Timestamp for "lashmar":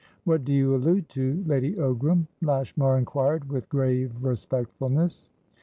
2.41-2.97